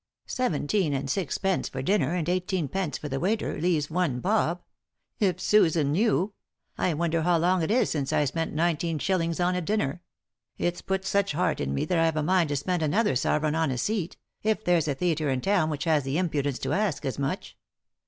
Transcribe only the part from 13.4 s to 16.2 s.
on a seat— if there's a theatre in town which has the